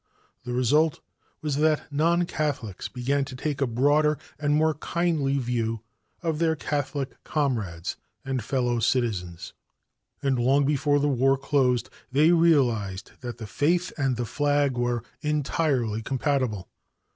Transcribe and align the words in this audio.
The 0.45 0.51
result 0.53 0.99
was 1.43 1.57
that 1.57 1.91
non 1.93 2.25
Catholics 2.25 2.87
began 2.87 3.23
to 3.25 3.35
take 3.35 3.61
a 3.61 3.67
broader 3.67 4.17
and 4.39 4.55
more 4.55 4.73
kindly 4.73 5.37
view 5.37 5.81
of 6.23 6.39
their 6.39 6.55
Catholic 6.55 7.23
comrades 7.23 7.97
and 8.25 8.43
fellow 8.43 8.79
citizens, 8.79 9.53
and 10.23 10.39
long 10.39 10.65
before 10.65 10.97
the 10.99 11.07
war 11.07 11.37
closed 11.37 11.91
they 12.11 12.31
realized 12.31 13.11
that 13.21 13.37
the 13.37 13.45
faith 13.45 13.93
and 13.95 14.15
the 14.17 14.25
flag 14.25 14.75
were 14.75 15.03
entirely 15.21 16.01
compatible. 16.01 16.67